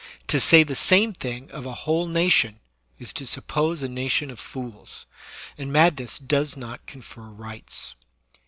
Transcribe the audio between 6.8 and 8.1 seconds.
confer rights.